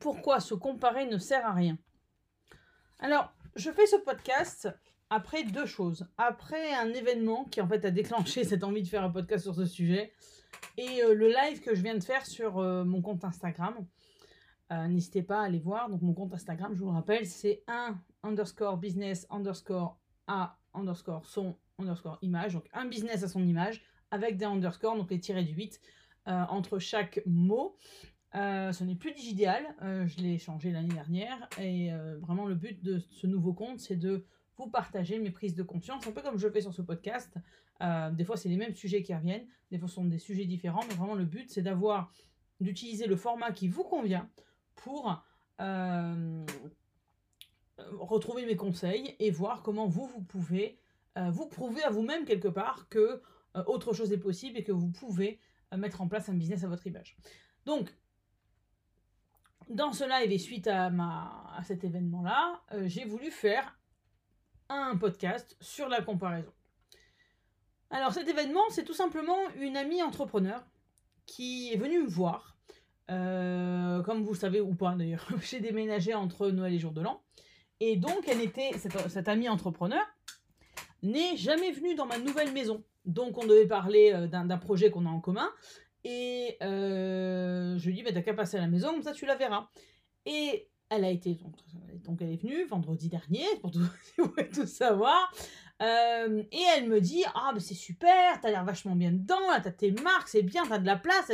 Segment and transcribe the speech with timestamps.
[0.00, 1.78] pourquoi se comparer ne sert à rien
[2.98, 4.68] Alors, je fais ce podcast
[5.10, 6.08] après deux choses.
[6.16, 9.54] Après un événement qui en fait a déclenché cette envie de faire un podcast sur
[9.54, 10.12] ce sujet
[10.78, 13.74] et euh, le live que je viens de faire sur euh, mon compte Instagram.
[14.72, 15.90] Euh, n'hésitez pas à aller voir.
[15.90, 21.26] Donc mon compte Instagram, je vous le rappelle, c'est 1 underscore business underscore a underscore
[21.26, 22.54] son underscore image.
[22.54, 25.80] Donc un business à son image avec des underscores, donc les tirés du 8
[26.26, 27.76] entre chaque mot.
[28.34, 32.54] Euh, ce n'est plus Digidéal, euh, je l'ai changé l'année dernière et euh, vraiment le
[32.54, 34.24] but de ce nouveau compte c'est de
[34.56, 37.34] vous partager mes prises de conscience, un peu comme je fais sur ce podcast.
[38.12, 40.82] des fois c'est les mêmes sujets qui reviennent, des fois ce sont des sujets différents,
[40.88, 42.12] mais vraiment le but c'est d'avoir,
[42.60, 44.30] d'utiliser le format qui vous convient
[44.76, 45.22] pour
[47.78, 50.78] retrouver mes conseils et voir comment vous, vous pouvez
[51.16, 53.22] vous prouver à vous-même quelque part que
[53.66, 55.40] autre chose est possible et que vous pouvez
[55.76, 57.16] mettre en place un business à votre image.
[57.64, 57.92] Donc,
[59.68, 60.90] dans ce live et suite à,
[61.64, 63.78] cet événement-là, euh, j'ai voulu faire
[64.68, 66.52] un podcast sur la comparaison.
[67.90, 70.64] Alors cet événement, c'est tout simplement une amie entrepreneur
[71.26, 72.56] qui est venue me voir.
[73.10, 77.22] Euh, comme vous savez ou pas d'ailleurs, j'ai déménagé entre Noël et Jour de l'An.
[77.80, 80.04] Et donc, elle était, cette, cette amie entrepreneur
[81.02, 82.84] n'est jamais venue dans ma nouvelle maison.
[83.04, 85.50] Donc, on devait parler euh, d'un projet qu'on a en commun.
[86.04, 89.26] Et euh, je lui dis, bah, t'as qu'à passer à la maison, comme ça tu
[89.26, 89.68] la verras.
[90.26, 91.38] Et elle a été,
[92.04, 93.86] donc, elle est venue vendredi dernier, pour tout,
[94.66, 95.32] savoir.
[95.80, 99.70] Euh, et elle me dit, ah, mais c'est super, t'as l'air vachement bien dedans, t'as
[99.70, 101.32] tes marques, c'est bien, t'as de la place.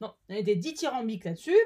[0.00, 1.58] Non, elle était dithyrambique là-dessus.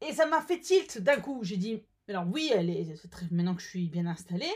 [0.00, 1.40] Et ça m'a fait tilt d'un coup.
[1.42, 2.86] J'ai dit, alors oui, elle est,
[3.30, 4.52] maintenant que je suis bien installée,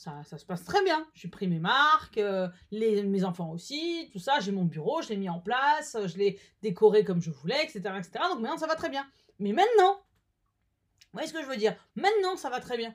[0.00, 1.06] ça, se passe très bien.
[1.14, 4.40] J'ai pris mes marques, euh, les, mes enfants aussi, tout ça.
[4.40, 7.80] J'ai mon bureau, je l'ai mis en place, je l'ai décoré comme je voulais, etc.,
[7.98, 8.12] etc.
[8.30, 9.06] Donc maintenant, ça va très bien.
[9.38, 11.74] Mais maintenant, vous voyez ce que je veux dire?
[11.96, 12.94] Maintenant, ça va très bien.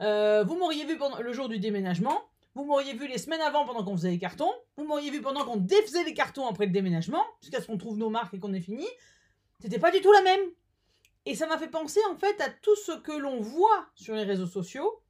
[0.00, 2.22] Euh, vous m'auriez vu pendant le jour du déménagement.
[2.54, 4.52] Vous m'auriez vu les semaines avant pendant qu'on faisait les cartons.
[4.76, 7.98] Vous m'auriez vu pendant qu'on défaisait les cartons après le déménagement, jusqu'à ce qu'on trouve
[7.98, 8.86] nos marques et qu'on ait fini.
[9.60, 10.40] C'était pas du tout la même.
[11.26, 14.24] Et ça m'a fait penser en fait à tout ce que l'on voit sur les
[14.24, 15.01] réseaux sociaux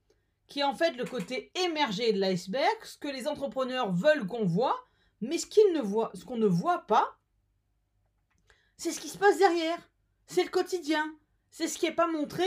[0.53, 4.45] qui est en fait le côté émergé de l'iceberg, ce que les entrepreneurs veulent qu'on
[4.45, 4.85] voit,
[5.19, 7.17] mais ce ne qu'on ne voit pas,
[8.77, 9.79] c'est ce qui se passe derrière.
[10.27, 11.11] C'est le quotidien.
[11.49, 12.45] C'est ce qui n'est pas montré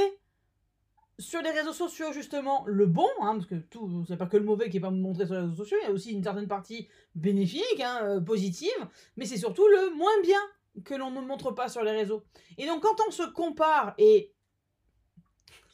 [1.18, 2.62] sur les réseaux sociaux, justement.
[2.68, 5.26] Le bon, hein, parce que tout, c'est pas que le mauvais qui n'est pas montré
[5.26, 6.86] sur les réseaux sociaux, il y a aussi une certaine partie
[7.16, 10.40] bénéfique, hein, euh, positive, mais c'est surtout le moins bien
[10.84, 12.22] que l'on ne montre pas sur les réseaux.
[12.56, 14.32] Et donc, quand on se compare, et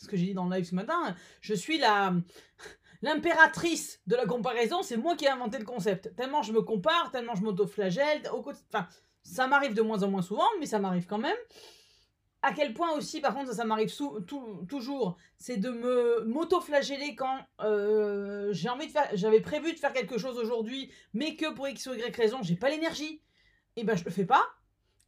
[0.03, 2.15] ce que j'ai dit dans le live ce matin, je suis la
[3.03, 6.15] l'impératrice de la comparaison, c'est moi qui ai inventé le concept.
[6.17, 8.87] Tellement je me compare, tellement je m'auto-flagelle, enfin,
[9.23, 11.37] ça m'arrive de moins en moins souvent, mais ça m'arrive quand même.
[12.45, 13.95] À quel point aussi, par contre, ça, m'arrive
[14.69, 19.93] toujours, c'est de me m'auto-flageller quand euh, j'ai envie de faire, j'avais prévu de faire
[19.93, 23.23] quelque chose aujourd'hui, mais que pour x ou y raison, j'ai pas l'énergie.
[23.77, 24.45] Et ben je le fais pas,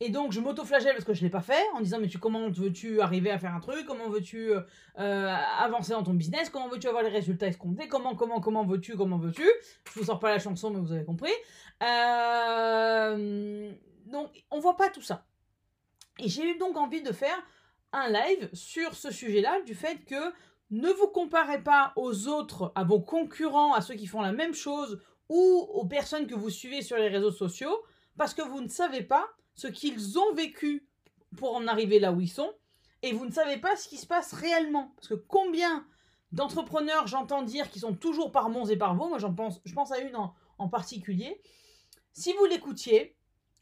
[0.04, 2.18] et donc, je m'auto-flagelle parce que je ne l'ai pas fait, en disant, mais tu,
[2.18, 3.86] comment veux-tu arriver à faire un truc?
[3.86, 4.60] Comment veux-tu euh,
[4.98, 6.50] euh, avancer dans ton business?
[6.50, 7.88] Comment veux-tu avoir les résultats escomptés?
[7.88, 9.48] Comment, comment, comment veux-tu Comment veux-tu?
[9.86, 11.32] Je vous sors pas la chanson, mais vous avez compris.
[11.82, 13.72] Euh,
[14.04, 15.24] donc, on voit pas tout ça.
[16.18, 17.42] Et j'ai eu donc envie de faire
[17.94, 20.34] un live sur ce sujet-là, du fait que
[20.70, 24.52] ne vous comparez pas aux autres, à vos concurrents, à ceux qui font la même
[24.52, 25.00] chose,
[25.30, 27.82] ou aux personnes que vous suivez sur les réseaux sociaux,
[28.18, 30.86] parce que vous ne savez pas ce qu'ils ont vécu
[31.36, 32.52] pour en arriver là où ils sont,
[33.02, 34.92] et vous ne savez pas ce qui se passe réellement.
[34.96, 35.86] Parce que combien
[36.32, 39.74] d'entrepreneurs j'entends dire qui sont toujours par Mons et par Vaux, moi j'en pense, je
[39.74, 41.40] pense à une en, particulier,
[42.12, 43.16] si vous l'écoutiez,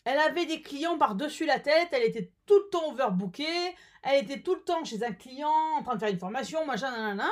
[0.05, 4.43] elle avait des clients par-dessus la tête, elle était tout le temps overbookée, elle était
[4.43, 7.31] tout le temps chez un client en train de faire une formation, machin, nanana.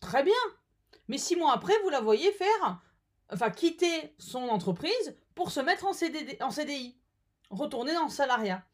[0.00, 0.34] Très bien.
[1.08, 2.82] Mais six mois après, vous la voyez faire,
[3.32, 5.92] enfin, quitter son entreprise pour se mettre en,
[6.46, 6.98] en CDI,
[7.52, 8.64] retourner dans le salariat.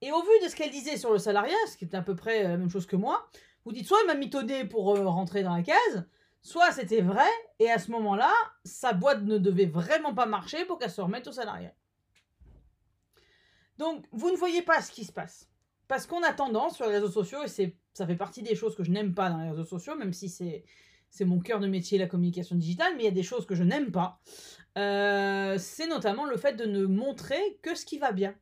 [0.00, 2.16] Et au vu de ce qu'elle disait sur le salariat, ce qui est à peu
[2.16, 3.28] près la même chose que moi,
[3.64, 6.08] vous dites soit elle m'a mitonné pour euh, rentrer dans la case,
[6.40, 7.28] soit c'était vrai,
[7.58, 8.32] et à ce moment-là,
[8.64, 11.74] sa boîte ne devait vraiment pas marcher pour qu'elle se remette au salariat.
[13.76, 15.48] Donc, vous ne voyez pas ce qui se passe.
[15.88, 18.84] Parce qu'on a tendance sur les réseaux sociaux, et ça fait partie des choses que
[18.84, 20.64] je n'aime pas dans les réseaux sociaux, même si c'est,
[21.10, 23.54] c'est mon cœur de métier, la communication digitale, mais il y a des choses que
[23.54, 24.20] je n'aime pas.
[24.78, 28.34] Euh, c'est notamment le fait de ne montrer que ce qui va bien.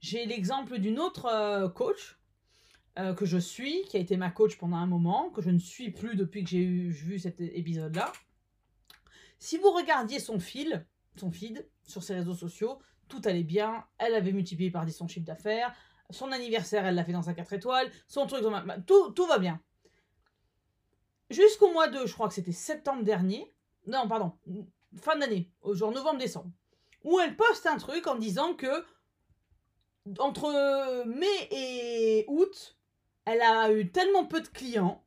[0.00, 2.18] J'ai l'exemple d'une autre euh, coach
[2.98, 5.58] euh, que je suis, qui a été ma coach pendant un moment, que je ne
[5.58, 8.12] suis plus depuis que j'ai vu cet épisode-là.
[9.38, 12.78] Si vous regardiez son fil, son feed sur ses réseaux sociaux,
[13.08, 13.84] tout allait bien.
[13.98, 15.74] Elle avait multiplié par 10 son chiffre d'affaires.
[16.10, 17.90] Son anniversaire, elle l'a fait dans sa 4 étoiles.
[18.08, 18.44] Son truc,
[18.86, 19.60] tout, tout va bien.
[21.32, 23.52] Jusqu'au mois de, je crois que c'était septembre dernier.
[23.86, 24.32] Non, pardon,
[25.00, 26.50] fin d'année, genre novembre-décembre.
[27.04, 28.84] Où elle poste un truc en disant que
[30.18, 32.76] entre mai et août,
[33.24, 35.04] elle a eu tellement peu de clients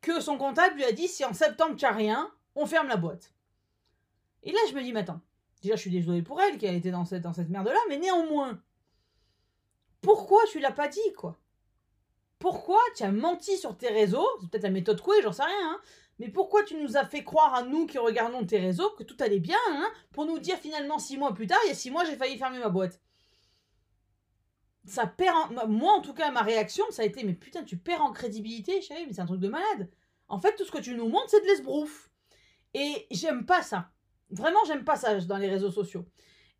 [0.00, 3.32] que son comptable lui a dit si en septembre tu rien, on ferme la boîte.
[4.42, 5.20] Et là, je me dis, mais attends,
[5.62, 7.98] déjà, je suis désolée pour elle qui a été dans cette, dans cette merde-là, mais
[7.98, 8.62] néanmoins,
[10.00, 11.38] pourquoi tu l'as pas dit, quoi?
[12.38, 14.26] Pourquoi tu as menti sur tes réseaux?
[14.40, 15.80] C'est peut-être la méthode quoi, j'en sais rien, hein
[16.18, 19.16] mais pourquoi tu nous as fait croire à nous qui regardons tes réseaux que tout
[19.20, 21.90] allait bien, hein Pour nous dire finalement six mois plus tard, il y a six
[21.90, 23.00] mois, j'ai failli fermer ma boîte?
[24.84, 28.02] Ça perd Moi, en tout cas, ma réaction, ça a été Mais putain, tu perds
[28.02, 29.90] en crédibilité, chérie, mais c'est un truc de malade.
[30.28, 32.10] En fait, tout ce que tu nous montres, c'est de l'esbrouf.
[32.74, 33.90] Et j'aime pas ça.
[34.30, 36.04] Vraiment, j'aime pas ça dans les réseaux sociaux.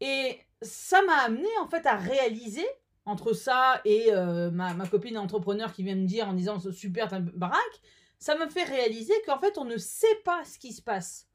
[0.00, 2.66] Et ça m'a amené, en fait, à réaliser,
[3.08, 7.20] entre ça et euh, ma, copine entrepreneur qui vient me dire en disant super, t'as
[7.20, 7.81] baraque,
[8.19, 11.28] ça me fait réaliser qu'en fait, on ne sait pas ce qui se passe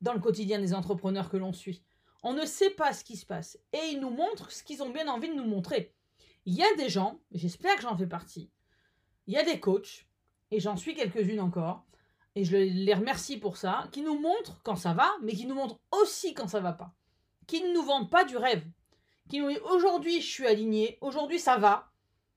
[0.00, 1.82] dans le quotidien des entrepreneurs que l'on suit.
[2.22, 3.58] On ne sait pas ce qui se passe.
[3.72, 5.94] Et ils nous montrent ce qu'ils ont bien envie de nous montrer.
[6.46, 8.50] Il y a des gens, j'espère que j'en fais partie,
[9.26, 10.06] il y a des coachs,
[10.50, 11.84] et j'en suis quelques-unes encore,
[12.34, 15.54] et je les remercie pour ça, qui nous montrent quand ça va, mais qui nous
[15.54, 16.92] montrent aussi quand ça va pas.
[17.46, 18.64] Qui ne nous vendent pas du rêve.
[19.28, 21.90] Qui nous disent aujourd'hui je suis aligné, aujourd'hui ça va,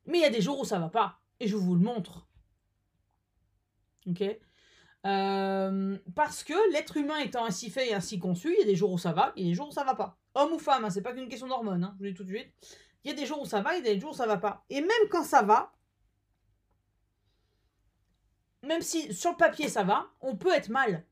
[0.06, 2.28] mais il y a des jours où ça va pas, et je vous le montre.
[4.08, 4.24] Ok
[5.06, 8.76] euh, parce que l'être humain étant ainsi fait et ainsi conçu, il y a des
[8.76, 10.18] jours où ça va, et des jours où ça va pas.
[10.34, 12.24] Homme ou femme, hein, c'est pas qu'une question d'hormones, hein, je vous le dis tout
[12.24, 12.52] de suite.
[13.04, 14.26] Il y a des jours où ça va, il y a des jours où ça
[14.26, 14.66] va pas.
[14.70, 15.72] Et même quand ça va,
[18.64, 21.06] même si sur le papier ça va, on peut être mal.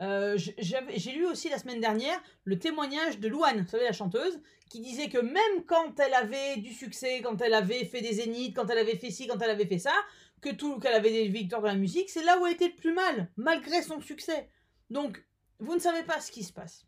[0.00, 4.40] Euh, j'ai lu aussi la semaine dernière le témoignage de Louane, vous savez, la chanteuse,
[4.68, 8.54] qui disait que même quand elle avait du succès, quand elle avait fait des zéniths,
[8.54, 9.94] quand elle avait fait ci, quand elle avait fait ça,
[10.40, 12.76] que tout, qu'elle avait des victoires dans la musique, c'est là où elle était le
[12.76, 14.50] plus mal, malgré son succès.
[14.90, 15.24] Donc,
[15.60, 16.86] vous ne savez pas ce qui se passe.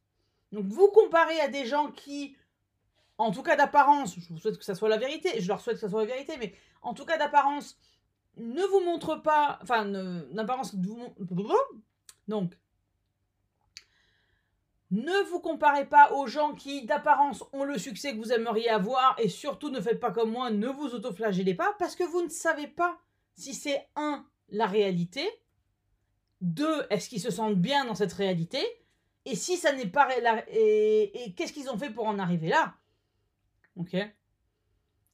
[0.52, 2.36] Donc, vous comparez à des gens qui
[3.18, 5.74] en tout cas d'apparence, je vous souhaite que ça soit la vérité, je leur souhaite
[5.74, 7.76] que ça soit la vérité, mais en tout cas d'apparence,
[8.36, 9.84] ne vous montre pas, enfin,
[10.30, 10.76] d'apparence,
[12.28, 12.54] donc,
[14.90, 19.16] ne vous comparez pas aux gens qui, d'apparence, ont le succès que vous aimeriez avoir,
[19.18, 22.30] et surtout ne faites pas comme moi, ne vous autoflagellez pas, parce que vous ne
[22.30, 22.98] savez pas
[23.34, 25.28] si c'est un, la réalité,
[26.40, 28.62] deux, est-ce qu'ils se sentent bien dans cette réalité,
[29.24, 30.08] et si ça n'est pas,
[30.48, 32.74] et, et qu'est-ce qu'ils ont fait pour en arriver là?
[33.76, 33.96] Ok?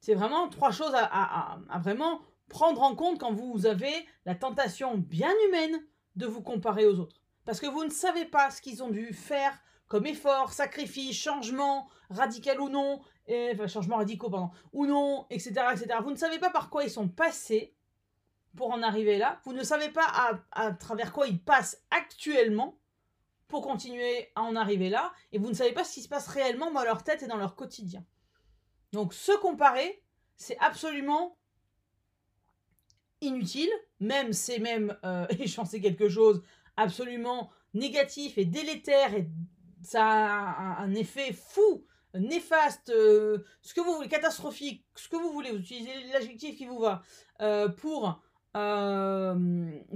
[0.00, 3.92] C'est vraiment trois choses à, vraiment prendre en compte quand vous avez
[4.26, 5.82] la tentation bien humaine
[6.16, 7.23] de vous comparer aux autres.
[7.44, 9.58] Parce que vous ne savez pas ce qu'ils ont dû faire
[9.88, 15.98] comme effort, sacrifice, changement, radical ou non, enfin changement radicaux, pardon, ou non, etc., etc.
[16.02, 17.74] Vous ne savez pas par quoi ils sont passés
[18.56, 19.40] pour en arriver là.
[19.44, 22.78] Vous ne savez pas à, travers quoi ils passent actuellement
[23.48, 25.12] pour continuer à en arriver là.
[25.32, 27.36] Et vous ne savez pas ce qui se passe réellement dans leur tête et dans
[27.36, 28.04] leur quotidien.
[28.92, 30.02] Donc se comparer,
[30.36, 31.36] c'est absolument
[33.20, 33.70] inutile,
[34.00, 35.26] même c'est même, euh,
[35.66, 36.42] sais quelque chose,
[36.76, 39.28] absolument négatif et délétère, et
[39.82, 45.32] ça a un, effet fou, néfaste, euh, ce que vous voulez, catastrophique, ce que vous
[45.32, 47.02] voulez, vous utilisez l'adjectif qui vous va,
[47.42, 48.22] euh, pour,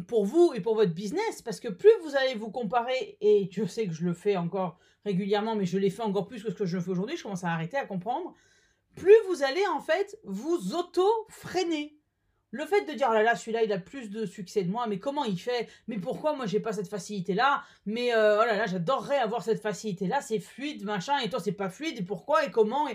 [0.09, 3.65] pour vous et pour votre business, parce que plus vous allez vous comparer, et je
[3.65, 6.57] sais que je le fais encore régulièrement, mais je l'ai fait encore plus que ce
[6.57, 8.35] que je fais aujourd'hui, je commence à arrêter à comprendre,
[8.97, 11.98] plus vous allez en fait vous auto-freiner.
[12.51, 14.87] Le fait de dire, oh là là, celui-là, il a plus de succès de moi,
[14.87, 15.69] mais comment il fait?
[15.87, 17.63] Mais pourquoi moi, j'ai pas cette facilité-là?
[17.85, 21.53] Mais euh, oh là là, j'adorerais avoir cette facilité-là, c'est fluide, machin, et toi, c'est
[21.53, 22.89] pas fluide, et pourquoi, et comment.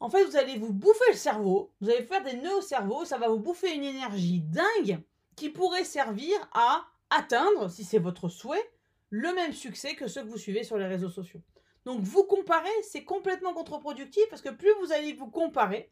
[0.00, 3.04] En fait, vous allez vous bouffer le cerveau, vous allez faire des nœuds au cerveau,
[3.04, 5.00] ça va vous bouffer une énergie dingue
[5.36, 8.70] qui pourrait servir à atteindre, si c'est votre souhait,
[9.10, 11.40] le même succès que ceux que vous suivez sur les réseaux sociaux.
[11.84, 15.90] Donc vous comparer, c'est complètement contre-productif parce que plus vous allez vous comparer,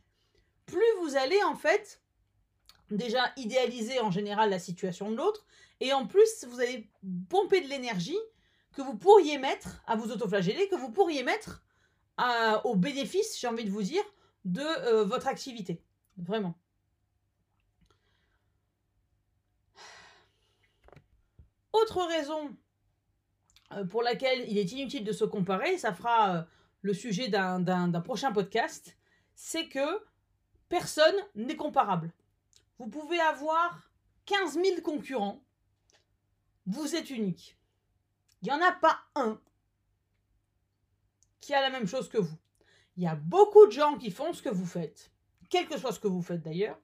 [0.67, 2.00] plus vous allez en fait
[2.90, 5.47] déjà idéaliser en général la situation de l'autre
[5.80, 6.90] et en plus vous allez
[7.28, 8.18] pomper de l'énergie
[8.73, 11.62] que vous pourriez mettre à vous autoflageller, que vous pourriez mettre
[12.64, 14.02] au bénéfice, j'ai envie de vous dire,
[14.44, 15.82] de euh, votre activité.
[16.16, 16.54] Vraiment.
[21.73, 22.54] Autre raison
[23.73, 26.42] euh, pour laquelle il est inutile de se comparer, ça fera euh,
[26.82, 28.97] le sujet d'un prochain podcast,
[29.35, 30.02] c'est que
[30.68, 32.12] personne n'est comparable.
[32.80, 33.90] Vous pouvez avoir
[34.25, 35.44] 15 000 concurrents,
[36.64, 37.58] vous êtes unique.
[38.40, 39.38] Il n'y en a pas un
[41.42, 42.38] qui a la même chose que vous.
[42.96, 45.10] Il y a beaucoup de gens qui font ce que vous faites,
[45.50, 46.80] quel que soit ce que vous faites d'ailleurs,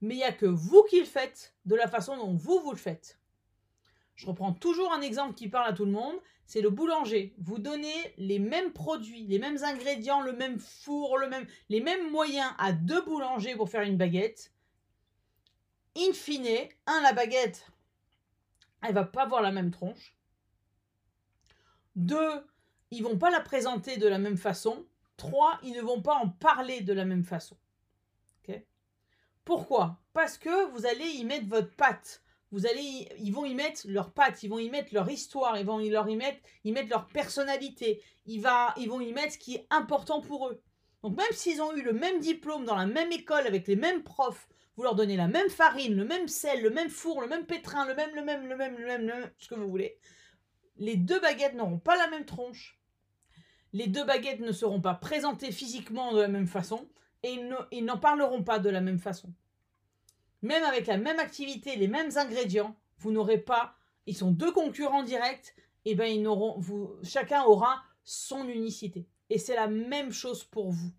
[0.00, 2.72] mais il n'y a que vous qui le faites de la façon dont vous, vous
[2.72, 3.20] le faites.
[4.16, 6.16] Je reprends toujours un exemple qui parle à tout le monde,
[6.46, 7.36] c'est le boulanger.
[7.38, 11.16] Vous donnez les mêmes produits, les mêmes ingrédients, le même four,
[11.68, 14.52] les mêmes moyens à deux boulangers pour faire une baguette.
[15.96, 17.66] In fine, un, la baguette,
[18.82, 20.14] elle va pas avoir la même tronche.
[21.96, 22.46] Deux,
[22.90, 24.86] ils vont pas la présenter de la même façon.
[25.16, 27.56] Trois, ils ne vont pas en parler de la même façon.
[29.44, 29.98] Pourquoi?
[30.12, 34.10] Parce que vous allez y mettre votre patte vous allez, ils vont y mettre leurs
[34.10, 36.88] pattes, ils vont y mettre leur histoire, ils vont y leur y mettre, y mettre
[36.88, 40.62] leur personnalité, ils, va, ils vont y mettre ce qui est important pour eux.
[41.02, 44.02] Donc même s'ils ont eu le même diplôme dans la même école avec les mêmes
[44.02, 47.44] profs, vous leur donnez la même farine, le même sel, le même four, le même
[47.44, 49.98] pétrin, le même, le même, le même, le même, le même ce que vous voulez.
[50.78, 52.80] Les deux baguettes n'auront pas la même tronche.
[53.74, 56.88] Les deux baguettes ne seront pas présentées physiquement de la même façon
[57.22, 57.38] et
[57.72, 59.34] ils n'en parleront pas de la même façon
[60.42, 63.74] même avec la même activité, les mêmes ingrédients, vous n'aurez pas,
[64.06, 65.54] ils sont deux concurrents directs,
[65.84, 66.26] et ben ils
[67.02, 69.06] chacun aura son unicité.
[69.30, 70.92] Et c'est la même chose pour vous.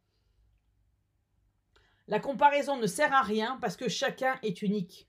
[2.09, 5.07] La comparaison ne sert à rien parce que chacun est unique.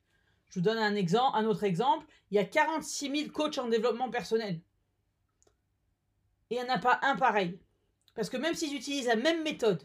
[0.49, 2.07] Je vous donne un exemple, un autre exemple.
[2.31, 4.61] Il y a 46 000 coachs en développement personnel.
[6.51, 7.59] Et il n'y en a pas un pareil.
[8.15, 9.83] Parce que même s'ils utilisent la même méthode,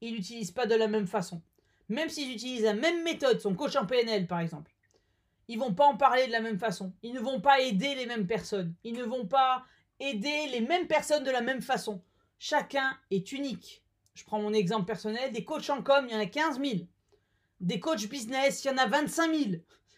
[0.00, 1.40] ils l'utilisent pas de la même façon
[1.88, 4.72] même s'ils utilisent la même méthode, son coach en PNL par exemple,
[5.48, 6.92] ils vont pas en parler de la même façon.
[7.02, 8.74] Ils ne vont pas aider les mêmes personnes.
[8.84, 9.64] Ils ne vont pas
[9.98, 12.02] aider les mêmes personnes de la même façon.
[12.38, 13.82] Chacun est unique.
[14.18, 15.32] Je prends mon exemple personnel.
[15.32, 16.80] Des coachs en com, il y en a 15 000.
[17.60, 19.50] Des coachs business, il y en a 25 000.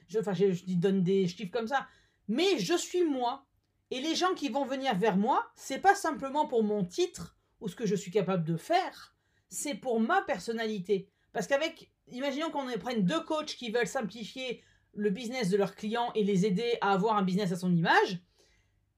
[0.08, 1.86] Je, enfin, je, je donne des chiffres comme ça.
[2.28, 3.46] Mais je suis moi.
[3.90, 7.68] Et les gens qui vont venir vers moi, c'est pas simplement pour mon titre ou
[7.68, 9.16] ce que je suis capable de faire.
[9.48, 11.08] C'est pour ma personnalité.
[11.32, 14.62] Parce qu'avec, imaginons qu'on prenne deux coachs qui veulent simplifier
[14.92, 18.18] le business de leurs clients et les aider à avoir un business à son image,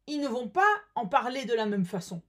[0.08, 2.22] ils ne vont pas en parler de la même façon.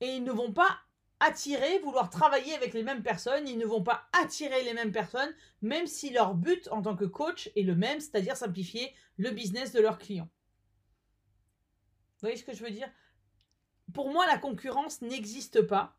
[0.00, 0.78] Et ils ne vont pas
[1.20, 5.34] attirer, vouloir travailler avec les mêmes personnes, ils ne vont pas attirer les mêmes personnes,
[5.62, 9.72] même si leur but en tant que coach est le même, c'est-à-dire simplifier le business
[9.72, 10.28] de leurs clients.
[12.16, 12.90] Vous voyez ce que je veux dire?
[13.94, 15.96] Pour moi, la concurrence n'existe pas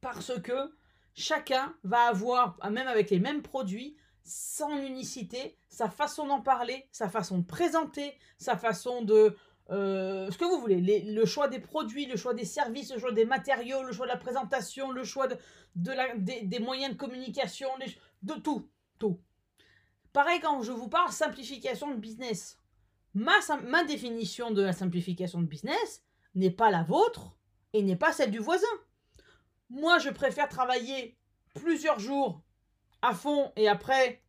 [0.00, 0.74] parce que
[1.14, 7.08] chacun va avoir, même avec les mêmes produits, son unicité, sa façon d'en parler, sa
[7.08, 9.36] façon de présenter, sa façon de...
[9.70, 13.12] Euh, ce que vous voulez, le choix des produits, le choix des services, le choix
[13.12, 15.36] des matériaux, le choix de la présentation, le choix de,
[16.42, 17.68] des, moyens de communication,
[18.22, 18.68] de tout,
[18.98, 19.20] tout.
[20.12, 22.58] Pareil quand je vous parle simplification de business.
[23.14, 23.34] Ma,
[23.66, 26.02] ma définition de la simplification de business
[26.34, 27.36] n'est pas la vôtre
[27.72, 28.66] et n'est pas celle du voisin.
[29.70, 31.16] Moi, je préfère travailler
[31.54, 32.42] plusieurs jours
[33.02, 34.22] à fond et après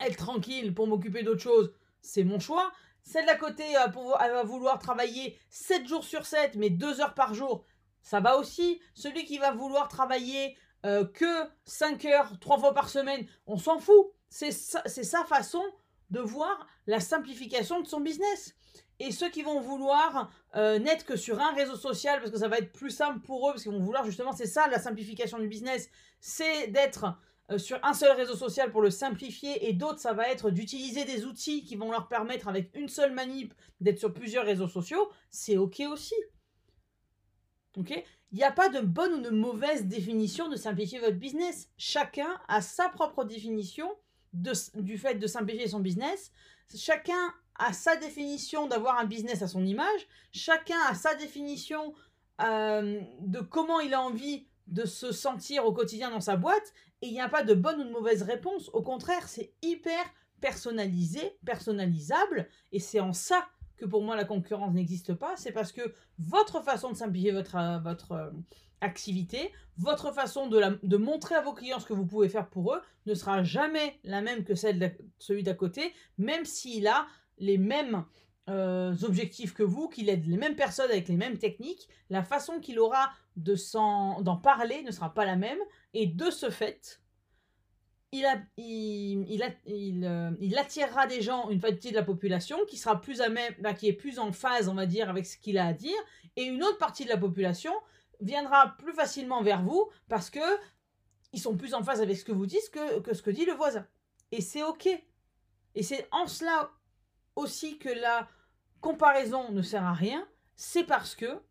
[0.00, 1.72] être tranquille pour m'occuper d'autre chose.
[2.02, 2.72] C'est mon choix.
[3.08, 7.32] Celle d'à côté, elle va vouloir travailler 7 jours sur 7, mais 2 heures par
[7.32, 7.64] jour.
[8.02, 8.82] Ça va aussi.
[8.92, 13.78] Celui qui va vouloir travailler euh, que 5 heures, 3 fois par semaine, on s'en
[13.78, 14.12] fout.
[14.28, 15.64] C'est sa façon
[16.10, 18.54] de voir la simplification de son business.
[18.98, 22.48] Et ceux qui vont vouloir euh, n'être que sur un réseau social, parce que ça
[22.48, 25.38] va être plus simple pour eux, parce qu'ils vont vouloir justement, c'est ça la simplification
[25.38, 25.88] du business,
[26.20, 27.10] c'est d'être euh,
[27.56, 31.24] sur un seul réseau social pour le simplifier, et d'autres, ça va être d'utiliser des
[31.24, 35.56] outils qui vont leur permettre, avec une seule manip, d'être sur plusieurs réseaux sociaux, c'est
[35.56, 36.14] OK aussi.
[37.78, 38.04] OK?
[38.32, 41.70] Il n'y a pas de bonne ou de mauvaise définition de simplifier votre business.
[41.78, 43.88] Chacun a sa propre définition
[44.32, 46.30] du fait de simplifier son business.
[46.76, 50.06] Chacun a sa définition d'avoir un business à son image.
[50.32, 51.94] Chacun a sa définition
[52.42, 56.72] euh, de comment il a envie de se sentir au quotidien dans sa boîte.
[57.02, 58.70] Et il n'y a pas de bonne ou de mauvaise réponse.
[58.72, 60.04] Au contraire, c'est hyper
[60.40, 62.48] personnalisé, personnalisable.
[62.72, 63.46] Et c'est en ça
[63.76, 67.54] que pour moi la concurrence n'existe pas, c'est parce que votre façon de simplifier votre,
[67.56, 68.30] euh, euh,
[68.80, 72.74] activité, votre façon de, de montrer à vos clients ce que vous pouvez faire pour
[72.74, 77.06] eux ne sera jamais la même que celle de celui d'à côté, même s'il a
[77.38, 78.04] les mêmes
[78.48, 82.60] euh, objectifs que vous, qu'il aide les mêmes personnes avec les mêmes techniques, la façon
[82.60, 83.54] qu'il aura de
[84.22, 85.58] d'en parler ne sera pas la même,
[85.94, 87.00] et de ce fait,
[88.12, 92.58] il, a- il, il a- il, euh, attirera des gens, une partie de la population,
[92.66, 95.26] qui sera plus à même, bah, qui est plus en phase, on va dire, avec
[95.26, 95.98] ce qu'il a à dire,
[96.36, 97.72] et une autre partie de la population
[98.20, 100.40] viendra plus facilement vers vous parce que
[101.32, 103.44] ils sont plus en phase avec ce que vous dites que, que ce que dit
[103.44, 103.86] le voisin.
[104.32, 104.88] Et c'est ok.
[105.74, 106.70] Et c'est en cela
[107.36, 108.28] aussi que la
[108.80, 111.42] comparaison ne sert à rien, c'est parce que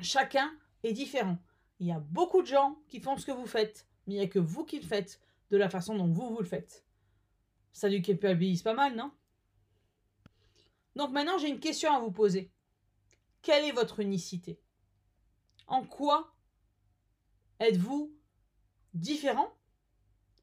[0.00, 0.50] chacun
[0.82, 1.38] est différent.
[1.78, 4.24] Il y a beaucoup de gens qui font ce que vous faites, mais il n'y
[4.24, 6.84] a que vous qui le faites de la façon dont vous, vous le faites.
[7.72, 9.12] Ça du culpabilise pas mal, non?
[10.96, 12.52] Donc maintenant, j'ai une question à vous poser.
[13.42, 14.60] Quelle est votre unicité?
[15.66, 16.34] En quoi
[17.60, 18.12] êtes-vous
[18.92, 19.54] différent?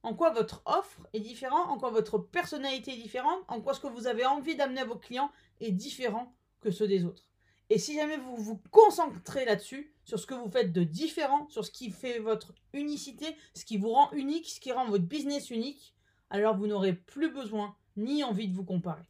[0.04, 1.70] En quoi votre offre est différente?
[1.70, 3.44] En quoi votre personnalité est différente?
[3.48, 6.88] En quoi ce que vous avez envie d'amener à vos clients est différent que ceux
[6.88, 7.30] des autres
[7.70, 11.66] Et si jamais vous vous concentrez là-dessus, sur ce que vous faites de différent, sur
[11.66, 15.50] ce qui fait votre unicité, ce qui vous rend unique, ce qui rend votre business
[15.50, 15.94] unique,
[16.30, 19.04] alors vous n'aurez plus besoin ni envie de vous comparer.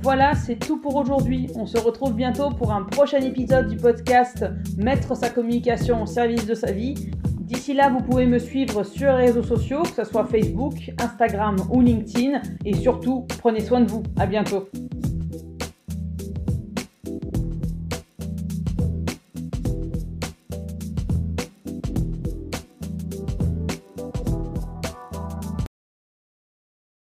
[0.00, 1.48] Voilà, c'est tout pour aujourd'hui.
[1.54, 4.44] On se retrouve bientôt pour un prochain épisode du podcast
[4.76, 7.10] Mettre sa communication au service de sa vie.
[7.48, 11.56] D'ici là, vous pouvez me suivre sur les réseaux sociaux, que ce soit Facebook, Instagram
[11.72, 12.42] ou LinkedIn.
[12.66, 14.02] Et surtout, prenez soin de vous.
[14.18, 14.68] À bientôt.